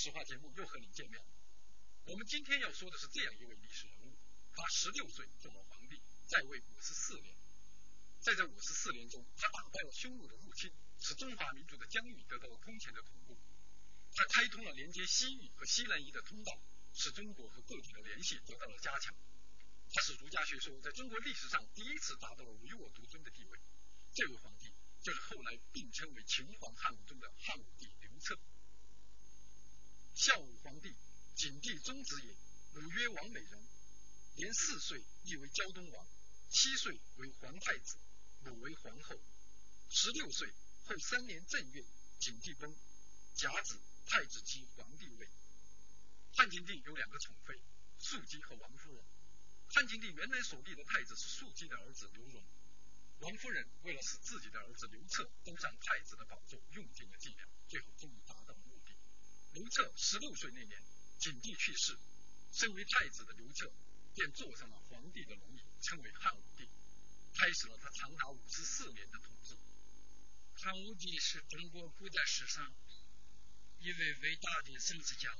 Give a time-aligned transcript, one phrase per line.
[0.00, 1.26] 史话节目又和您见面了。
[2.06, 4.16] 我们今天要说的是这样一位历史人物，
[4.54, 7.36] 他十六岁做了皇帝，在位五十四年。
[8.18, 13.36] 在这五十四年中，他打败了匈奴的入侵，使中华民族的疆域得到了空前的巩固。
[14.14, 16.58] 他开通了连接西域和西南夷的通道，
[16.94, 19.14] 使中国和各地的联系得到了加强。
[19.92, 23.60] 他是儒家学说在中国历史上第一次达到了唯我独尊的地位。
[24.14, 24.72] 这位皇帝
[25.02, 28.38] 就是后来并称为秦皇汉武中的汉武帝刘彻。
[30.14, 30.94] 孝武皇帝，
[31.34, 32.36] 景帝宗子也，
[32.74, 33.68] 武约王美人，
[34.36, 36.06] 年四岁立为胶东王，
[36.50, 37.96] 七岁为皇太子。
[38.42, 39.20] 母为皇后，
[39.90, 40.48] 十六岁
[40.84, 41.84] 后三年正月，
[42.20, 42.74] 景帝崩，
[43.34, 45.28] 甲子，太子即皇帝位。
[46.32, 47.60] 汉景帝有两个宠妃，
[47.98, 49.04] 肃姬和王夫人。
[49.68, 52.42] 汉景帝原来所立的太子是肃姬的儿子刘荣，
[53.20, 58.54] 王夫人为了使自己的儿子刘彻登上太子的宝座，用尽了伎俩，最后终于达到
[59.52, 60.82] 刘彻十六岁那年，
[61.18, 61.98] 景帝去世，
[62.52, 63.72] 身为太子的刘彻
[64.14, 66.68] 便坐上了皇帝的龙椅，称为汉武帝。
[67.34, 69.56] 开始了他长达五十四年的统治。
[70.54, 72.72] 汉武帝是中国古代史上
[73.78, 75.34] 一位伟大的政治家，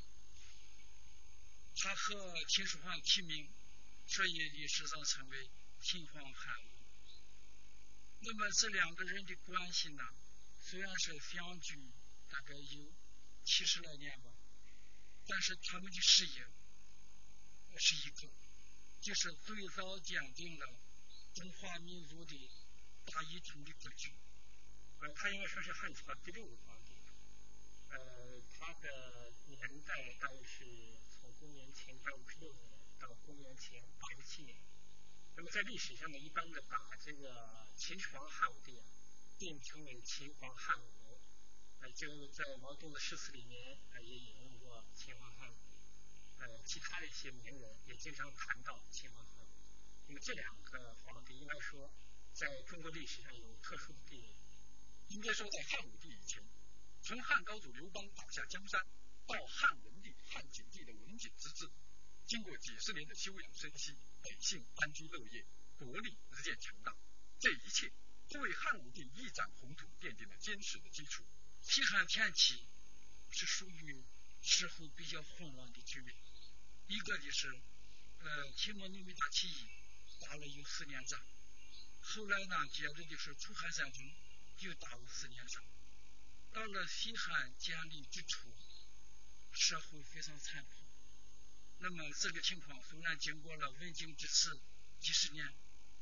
[1.76, 3.52] 他和秦始皇齐名，
[4.06, 5.50] 所以历史上称为
[5.82, 6.68] 秦皇汉武。
[8.22, 10.02] 那么这两个人的关系呢，
[10.62, 11.76] 虽然是相距
[12.28, 12.92] 大概有
[13.50, 14.30] 七十来年吧，
[15.26, 16.46] 但是他们的事业
[17.78, 18.28] 是一个，
[19.00, 20.66] 就是最早鉴定了。
[21.34, 22.50] 中华民族的
[23.06, 24.14] 大一统的格局，
[25.00, 26.94] 呃，他应该说是汉朝第六个皇帝，
[27.88, 30.64] 呃，他的年代大约是
[31.20, 32.70] 从公元前八五十六年
[33.00, 34.56] 到公元前八十七年。
[35.34, 38.84] 那么在历史上呢，一般的把这个秦始皇汉武帝啊，
[39.40, 40.99] 定称为秦皇汉武，
[41.80, 45.50] 呃，就在毛泽东的诗词里面呃也引用过秦皇汉，
[46.38, 49.26] 呃，其他的一些名人也经常谈到秦皇。
[50.06, 51.88] 那么这两个皇帝应该说，
[52.32, 54.26] 在中国历史上有特殊的地位。
[55.06, 56.42] 应该说，在汉武帝以前，
[57.00, 58.84] 从汉高祖刘邦打下江山，
[59.24, 61.70] 到汉文帝、汉景帝的文景之治，
[62.26, 65.46] 经过几十年的休养生息，百姓安居乐业，
[65.78, 66.92] 国力日渐强大。
[67.38, 67.92] 这一切
[68.28, 71.24] 都为汉武帝一展宏图奠定了坚实的基础。
[71.80, 72.62] 西汉前期
[73.30, 74.04] 是属于
[74.42, 76.14] 时候比较混乱的局面，
[76.88, 77.48] 一个就是
[78.18, 79.66] 呃秦末农民大起义。
[80.20, 81.18] 打了有四年仗，
[82.02, 84.14] 后来呢，接着就是楚汉战争，
[84.58, 85.64] 又打了四年仗。
[86.52, 88.54] 到了西汉建立之初，
[89.52, 90.84] 社会非常残酷。
[91.78, 94.60] 那么这个情况虽然经过了文景之治
[95.00, 95.50] 几十年，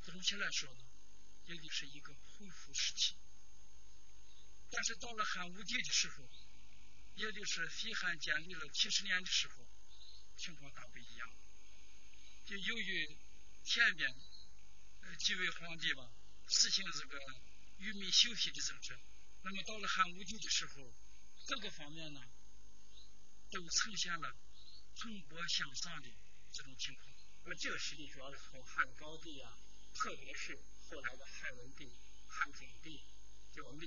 [0.02, 0.84] 总体来说呢，
[1.46, 3.14] 也就是一个恢复时期。
[4.88, 6.26] 但是到了汉武帝的时候，
[7.16, 9.68] 也就是西汉建立了七十年的时候，
[10.38, 11.30] 情况大不一样。
[12.46, 13.18] 就由于
[13.62, 14.10] 前边
[15.18, 16.10] 几位皇帝吧，
[16.48, 17.18] 实行这个
[17.76, 18.98] 愚民休息的政策。
[19.42, 20.94] 那么到了汉武帝的时候，
[21.46, 22.22] 各个方面呢，
[23.50, 24.34] 都呈现了
[24.96, 26.08] 蓬勃向上的
[26.50, 27.14] 这种情况。
[27.44, 29.54] 而这个实际主要是从汉高帝啊，
[29.92, 31.92] 特别是后来的汉文帝、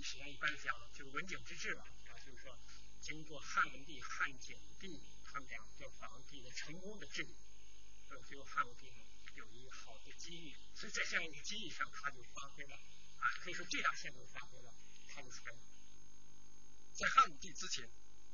[0.02, 2.58] 历史上一般讲，就是文景之治吧，啊，就是说
[3.02, 7.36] 经过汉文帝、汉景帝他们两个皇帝的成功的治理，
[8.10, 8.98] 呃，最后汉武帝呢。
[9.36, 12.76] 有一个好的机遇，所以在这样一个机遇上，他就发挥了
[13.20, 14.74] 啊，可以说最大限度发挥了
[15.08, 15.60] 他的才能。
[16.96, 17.88] 在汉武帝之前，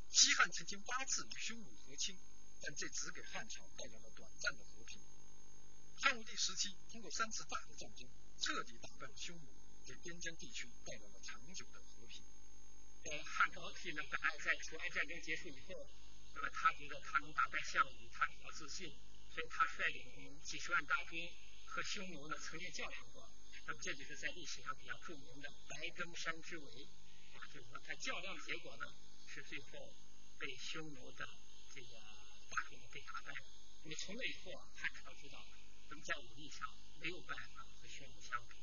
[0.09, 2.17] 西汉曾经八次与匈奴和亲，
[2.61, 5.01] 但这只给汉朝带来了短暂的和平。
[5.97, 8.07] 汉武帝时期，通过三次大的战争，
[8.39, 9.51] 彻底打败了匈奴，
[9.87, 12.21] 给边疆地区带来了长久的和平。
[13.05, 15.87] 呃，汉高帝呢，本来在楚汉战争结束以后，
[16.35, 18.93] 那么他觉得他能打败项羽，他比较自信。
[19.29, 21.31] 所以他率领几十万大军
[21.67, 23.29] 和匈奴呢曾经较量过，
[23.67, 26.89] 那么这就是在历史上比较著名的白登山之围
[27.35, 28.85] 啊，就是说他较量的结果呢
[29.27, 29.93] 是最后
[30.39, 31.29] 被匈奴的
[31.71, 31.99] 这个
[32.49, 33.45] 大军给打败了。
[33.83, 35.45] 那么从那以后啊，汉朝知道
[35.89, 36.67] 那么在武力上
[36.99, 38.55] 没有办法和匈奴相比，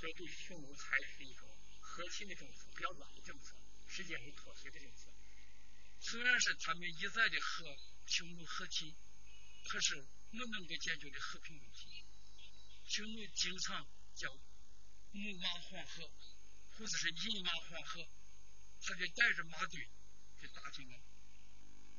[0.00, 1.46] 所以对匈奴采取一种
[1.80, 3.54] 和亲的政策，比较软的政策，
[3.86, 5.12] 实践于妥协的政策。
[6.00, 7.76] 虽然是他们一再的和
[8.06, 8.96] 匈奴和亲，
[9.68, 10.08] 可是。
[10.32, 12.04] 没能够解决的和平问题，
[12.86, 14.32] 匈奴经常叫
[15.10, 16.08] 木马黄河，
[16.70, 18.08] 或者是银马黄河，
[18.80, 19.90] 他就带着马队
[20.40, 21.00] 去打进来。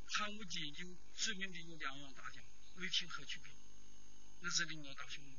[0.05, 2.41] 汉武帝有著名的有两员大将，
[2.75, 3.53] 魏平和曲平，
[4.39, 5.37] 那是领导打匈奴，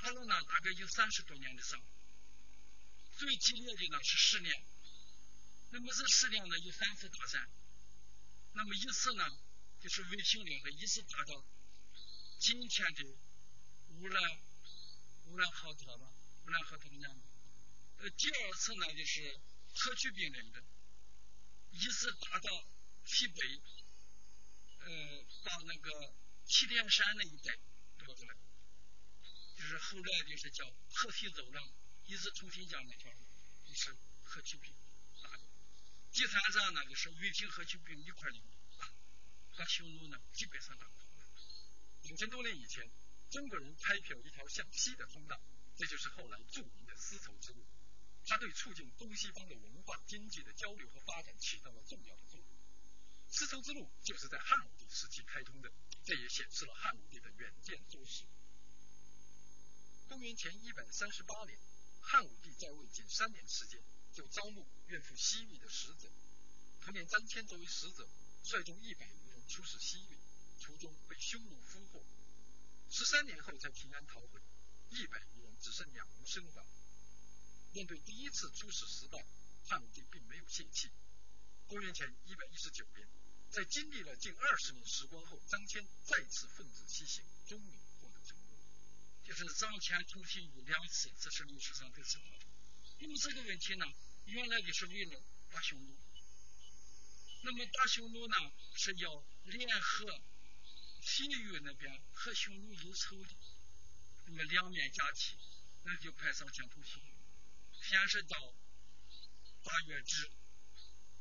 [0.00, 1.82] 打了呢大概有三十多年的仗，
[3.18, 4.64] 最激烈的呢是十年，
[5.70, 7.50] 那么这十年呢有三次大战，
[8.52, 9.24] 那么一次呢，
[9.80, 11.44] 就是卫星领的，以此达到
[12.38, 13.04] 今天的
[13.88, 14.22] 乌兰
[15.26, 16.06] 乌兰浩特吧，
[16.46, 17.26] 乌兰浩特的样子。
[17.98, 19.40] 呃，第二次呢，就是
[19.74, 20.62] 特区兵领的，
[21.72, 22.64] 一次达到
[23.04, 23.60] 西北，
[24.78, 26.14] 呃，到那个
[26.46, 27.58] 祁连山那一带，
[29.68, 31.62] 就是后来就是叫河西走廊，
[32.06, 33.18] 一直重新讲那条路，
[33.68, 33.94] 就是
[34.24, 34.72] 特区兵。
[36.10, 38.42] 第三站呢，就是卫平河区兵一块儿领
[38.78, 38.88] 啊，
[39.58, 41.26] 把匈奴呢基本上打通了。
[42.04, 42.90] 两千多年以前，
[43.28, 45.38] 中国人开辟了一条向西的通道，
[45.76, 47.62] 这就是后来著名的丝绸之路。
[48.24, 52.48] 它对促进东西方的文化经济的交流和发展起到了重要的作用。
[53.28, 55.70] 丝绸之路就是在汉武帝时期开通的，
[56.06, 58.24] 这也显示了汉武帝的远见卓识。
[60.08, 61.58] 公元前一百三十八年，
[62.00, 63.80] 汉武帝在位仅三年时间。
[64.10, 66.10] 就招募愿赴西域的使者，
[66.80, 68.08] 同年张骞作为使者，
[68.42, 70.18] 率众一百余人出使西域，
[70.60, 72.02] 途中被匈奴俘获，
[72.90, 74.40] 十三年后才平安逃回，
[74.88, 76.66] 一百余人只剩两人生还。
[77.72, 79.24] 面对第一次出使失败，
[79.68, 80.90] 汉武帝并没有泄气。
[81.68, 83.08] 公元前一百一十九年，
[83.50, 87.78] 在经历了近二十年时光后，张骞再次奋志西行，终于。
[89.28, 92.46] 就是张骞出西域两次，这是历史上都知道的。
[92.98, 93.84] 因为这个问题呢。
[94.30, 95.98] 原来就是为了打匈奴，
[97.44, 98.36] 那么打匈奴呢
[98.74, 100.20] 是要联合
[101.00, 103.30] 西域那边和匈奴有仇的，
[104.26, 105.34] 那么两面夹击，
[105.84, 107.14] 那就派上前途西域。
[107.80, 108.36] 先是到
[109.64, 110.30] 大月支，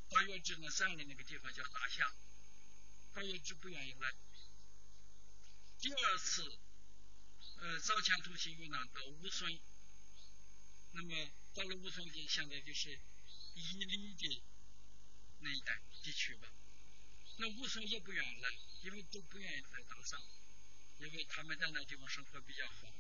[0.10, 2.14] 大月支那山里那个地方叫大夏，
[3.14, 4.14] 大月支不愿意来。
[5.80, 6.60] 第二次，
[7.60, 9.60] 呃，早前途西域呢到乌孙，
[10.94, 11.30] 那么。
[11.58, 13.00] 到了乌孙地，现在就是
[13.56, 14.44] 伊犁的
[15.40, 16.48] 那一带地区吧。
[17.38, 18.50] 那乌孙也不愿意来，
[18.84, 20.22] 因为都不愿意来当上，
[21.00, 22.94] 因为他们在那地方生活比较好。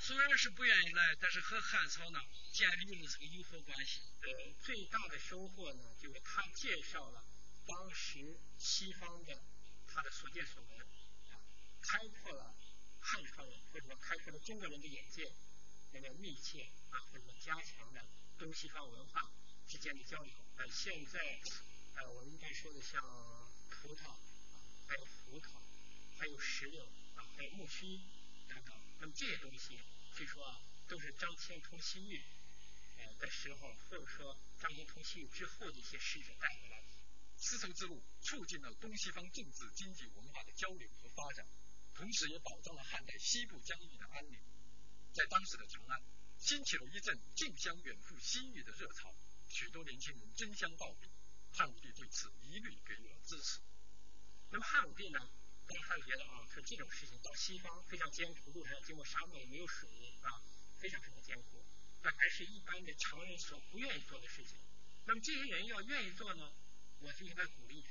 [0.00, 2.20] 虽然是不愿意来，但是和汉朝呢
[2.52, 4.00] 建立了这个友好关系。
[4.22, 7.24] 呃，最大的收获呢，就是他介绍了
[7.68, 9.40] 当时西方的
[9.86, 11.38] 他的所见所闻，啊，
[11.82, 12.52] 开阔了
[13.00, 15.32] 汉朝人或者说开阔了中国人的眼界。
[15.92, 18.06] 那么密切啊，或者说加强了
[18.38, 19.28] 东西方文化
[19.66, 20.32] 之间的交流。
[20.56, 21.18] 呃，现在
[21.96, 23.02] 呃，我们应该说的像
[23.70, 24.14] 葡萄，
[24.86, 25.60] 还有胡桃，
[26.16, 26.84] 还有石榴
[27.16, 27.98] 啊，还有木须
[28.46, 28.72] 等等。
[29.00, 29.80] 那么这些东西，
[30.14, 32.22] 据说，都是张骞通西域
[32.98, 36.86] 呃的时候，或者说张骞通西域之后的一些使者带回来的。
[37.36, 41.44] 丝绸之路促进了东西方政治、经济、文化的交流和发展，
[42.00, 44.40] 同时也保障了汉代西部疆域的安宁。
[45.12, 46.00] 在当时的长安，
[46.38, 49.14] 兴起了一阵竞相远赴西域的热潮，
[49.50, 51.10] 许多年轻人争相报名。
[51.52, 53.60] 汉武帝对此一律给予了支持。
[54.48, 55.18] 那么汉武帝呢，
[55.66, 59.86] 当他觉得啊，说这种事情到西方非常艰苦，路上要经过沙漠，也没有水
[60.22, 60.40] 啊，
[60.78, 61.62] 非常非常艰苦，
[62.00, 64.56] 那还是一般的常人所不愿意做的事情。
[65.04, 66.50] 那么这些人要愿意做呢，
[67.00, 67.84] 我就应该鼓励。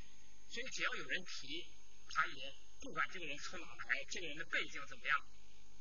[0.47, 1.67] 所以只要有人提，
[2.07, 5.25] 他也不管这个人从哪来，这个人的背景怎么样，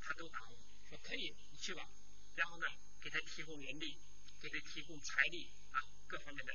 [0.01, 0.59] 他都答应。
[0.89, 1.89] 说可以，你去吧。
[2.35, 2.67] 然后呢，
[3.01, 3.99] 给他提供人力，
[4.41, 6.53] 给他提供财力啊，各方面的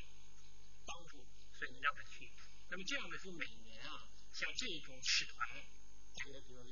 [0.86, 1.26] 帮助，
[1.58, 2.32] 所以你让他去。
[2.70, 5.48] 那么这样的说，每年啊，像这种使团，
[6.16, 6.66] 大约比如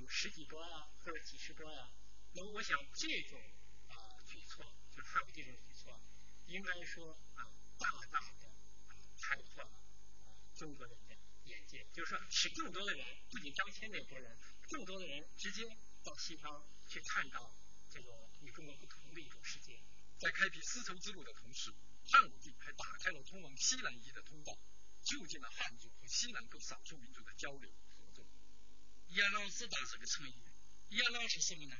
[0.00, 1.90] 有十几桌呀，或者几十桌呀。
[2.32, 3.40] 那么我想这种
[3.88, 3.94] 啊
[4.26, 6.00] 举措，就是汉武帝这种举措，
[6.46, 7.46] 应该说啊，
[7.78, 8.48] 大大的
[8.88, 9.70] 啊开拓了
[10.54, 11.86] 中国人的眼界。
[11.92, 15.62] 就是说，使更多的人，不仅张骞那波人，更多的人直接
[16.02, 16.66] 到西方。
[16.86, 17.50] 去看到
[17.90, 19.82] 这种与中国不同的一种世界，
[20.18, 21.72] 在开辟丝绸之路的同时，
[22.06, 24.56] 汉武帝还打开了通往西南夷的通道，
[25.02, 28.24] 促进了汉族和西南各少数民族的交流合作。
[29.08, 30.34] 夜郎自大这个成语，
[30.90, 31.76] 夜郎是什么呢？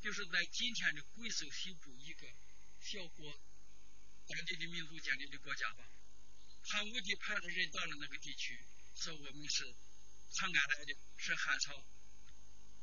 [0.00, 2.26] 就是在今天的贵州西部一个
[2.80, 3.40] 小国，
[4.28, 5.84] 当地的民族建立的国家吧。
[6.62, 8.64] 汉武帝派了人到了那个地区，
[8.96, 9.74] 说我们是
[10.32, 11.84] 长安来的，是汉朝。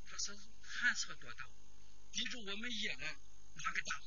[0.05, 1.49] 他说汉朝多大？
[2.11, 3.19] 比如我们叶郎
[3.55, 4.01] 哪个大？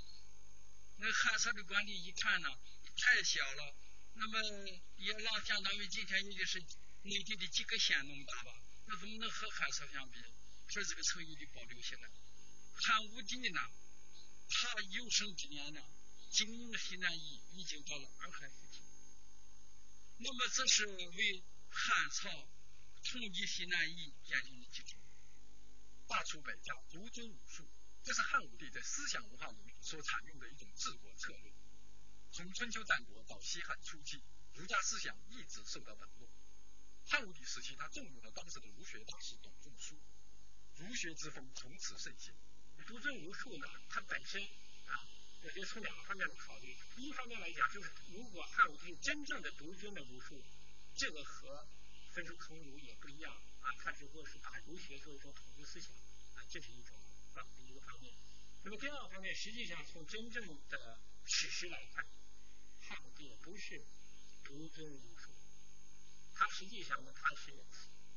[0.98, 2.48] 那汉朝的官吏一看呢，
[2.96, 3.76] 太小了。
[4.14, 4.40] 那么
[4.96, 6.58] 叶郎相当于今天也就是
[7.02, 8.52] 内地的几个县那么大吧？
[8.86, 10.20] 那怎么能和汉朝相比？
[10.68, 12.08] 所以这个成语得保留下来。
[12.74, 13.60] 汉武帝呢，
[14.48, 15.82] 他有生之年呢，
[16.30, 18.80] 经营西南夷已经到了二汉时期。
[20.18, 21.42] 那么这是为
[21.76, 22.30] 汉朝
[23.04, 24.96] 统一西南夷奠定的基础。
[26.08, 27.68] 罢黜百家，独尊儒术，
[28.02, 31.52] 这是汉武帝在思想文化领域所采用的一种治国策略。
[32.32, 34.22] 从春秋战国到西汉初期，
[34.54, 36.28] 儒家思想一直受到冷落，
[37.04, 40.00] 汉武帝时期，他重用了当时的儒学大师董仲舒，
[40.76, 42.34] 儒学之风从此盛行。
[42.86, 44.42] 独尊儒术呢，它本身
[44.86, 45.06] 啊，
[45.42, 46.74] 我觉得从两个方面来考虑。
[46.96, 50.42] 一方面来讲，就是如果汉武帝真正的独尊的儒术，
[50.96, 51.66] 这个和
[52.12, 55.90] 分书坑儒也不一样啊，他只不过是把儒学作为一种统一思想
[56.34, 56.96] 啊，这是一种
[57.34, 58.14] 啊一个方面。
[58.62, 62.06] 那么第二个方面，实际上从真正的史实来看，
[62.80, 63.84] 汉武帝不是
[64.42, 65.30] 独尊儒术，
[66.34, 67.52] 他实际上呢，他是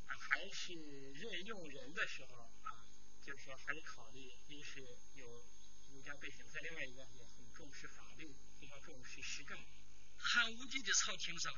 [0.08, 0.74] 啊还是
[1.14, 2.86] 任用人的时候啊。
[3.22, 4.82] 就是说，还是考虑一是
[5.14, 5.46] 有
[5.92, 9.60] 儒家背景，再另外一个也很重视法律，比较重视实干。
[10.18, 11.54] 汉武帝的朝廷上，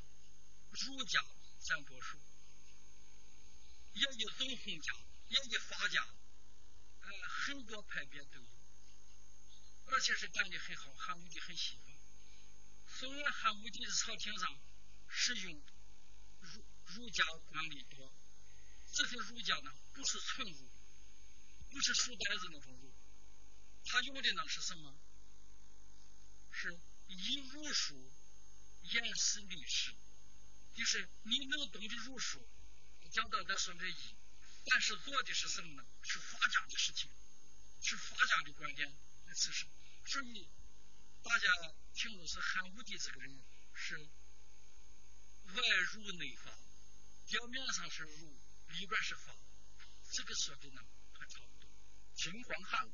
[0.72, 1.24] 儒家
[1.64, 2.18] 占多数，
[3.94, 4.94] 也有总统家，
[5.28, 6.02] 也有法家，
[7.02, 8.48] 呃，很多派别都有，
[9.88, 11.96] 而且是干的很好，汉武帝很喜欢。
[12.88, 14.60] 虽然汉武帝的朝廷上
[15.10, 15.62] 使用
[16.42, 18.14] 儒儒家管理多，
[18.94, 20.70] 这些儒家呢，不是纯儒。
[21.70, 22.94] 不是书呆子那种儒，
[23.86, 24.94] 他用的呢是什么？
[26.52, 28.12] 是以儒术
[28.82, 29.96] 演示历史，
[30.74, 32.48] 就是你能懂得儒术，
[33.12, 34.16] 讲到的是仁义，
[34.66, 35.86] 但是做的是什么呢？
[36.02, 37.12] 是法家的事情，
[37.82, 38.88] 是法家的观点
[39.28, 39.66] 来此事。
[40.06, 40.48] 所以
[41.24, 41.48] 大家
[41.94, 45.62] 听的是汉武帝这个人是外
[45.94, 46.58] 儒内法，
[47.28, 49.36] 表面上是儒，里边是法，
[50.12, 50.82] 这个说的呢
[51.14, 51.70] 还差不多。
[52.16, 52.94] 秦皇汉武，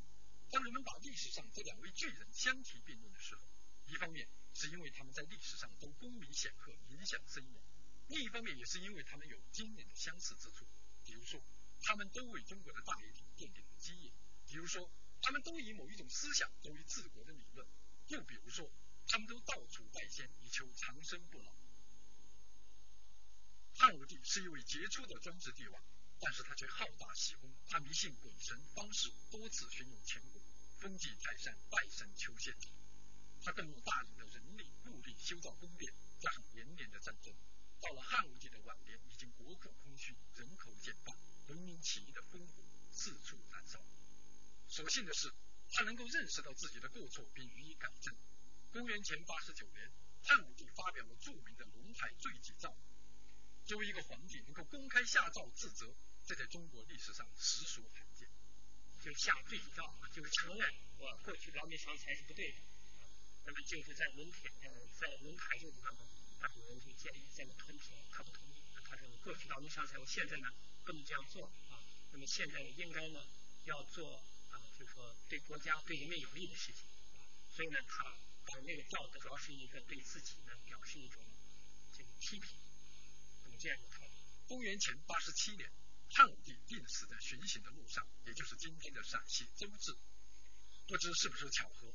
[0.49, 3.41] 当人们把历史上这两位巨人相提并论的时候，
[3.87, 7.61] 一方面是因为他们在历史上都功名显赫、影响深远；
[8.07, 10.65] 另一方面也是因为他们有惊人的相似之处。
[11.03, 11.41] 比如说，
[11.81, 14.11] 他们都为中国的大一统奠定了基业；
[14.45, 14.89] 比如说，
[15.21, 17.65] 他们都以某一种思想作为治国的理论；
[18.07, 18.69] 又比如说，
[19.07, 21.51] 他们都到处拜仙以求长生不老。
[23.75, 25.83] 汉武帝是一位杰出的专制帝王。
[26.19, 30.41] 但是他却好大喜功，他迷信鬼神方士，多次巡游全国，
[30.79, 32.57] 封祭泰山，拜神求仙。
[33.47, 35.89] 他动用大量的人力物力修造宫殿，
[36.19, 37.33] 加上连年的战争，
[37.79, 41.15] 到了汉武帝的晚年，已经国库空虚，人口减半，
[41.47, 42.61] 农民起义的烽火
[42.91, 43.79] 四处燃烧。
[44.67, 45.31] 所幸的是，
[45.71, 48.13] 他能够认识到自己的过错，并予以改正。
[48.73, 52.67] 公元前八十九年，汉武帝发表了著名的《龙台罪己诏》。
[53.65, 55.95] 作为一个皇帝，能够公开下诏自责。
[56.25, 58.27] 这在中国历史上实属罕见，
[58.99, 62.57] 就下罪己诏，就是承认我过去劳民伤财是不对的。
[63.47, 64.67] 那么就是在文田，呃，
[64.99, 65.95] 在文台这个地方，
[66.43, 70.51] 啊，有人就建议在那屯田，他不同意，他说过去劳民伤财，我现在呢
[70.83, 71.79] 不能这样做啊。
[72.11, 73.25] 那么现在呢应该呢
[73.63, 74.17] 要做
[74.51, 76.83] 啊，就是说对国家对人民有利的事情。
[77.47, 78.03] 所以呢，他
[78.45, 81.23] 把那个诏主要是一个对自己呢表示一种
[81.97, 82.59] 这个批评，
[83.45, 84.13] 那么这样一个态度。
[84.47, 85.71] 公元前八十七年。
[86.09, 89.93] 汉武帝病死在巡行的路上，也就是今天的陕西周至。
[90.87, 91.93] 不知是不是巧合，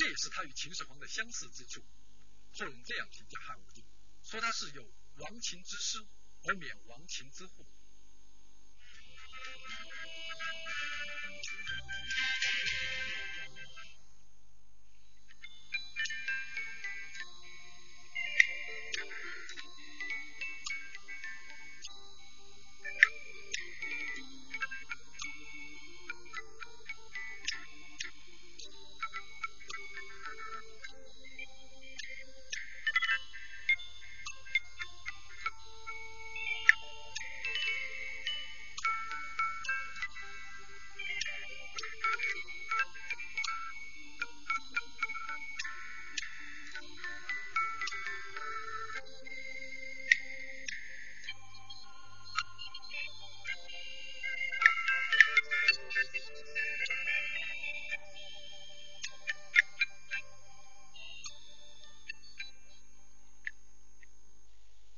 [0.00, 1.84] 这也是他与秦始皇的相似之处。
[2.54, 3.84] 后人这样评价汉武帝，
[4.22, 4.82] 说他是有
[5.18, 5.98] 亡秦之师，
[6.44, 7.66] 而免亡秦之祸。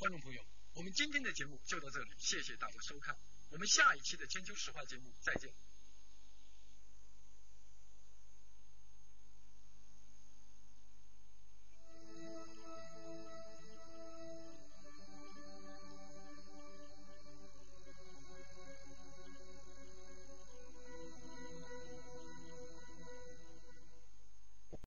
[0.02, 0.44] 观众朋友，
[0.74, 3.16] 我们今天的节目就到这里，谢谢大家收看，
[3.50, 5.48] 我们下一期的《千秋史话》节目再见。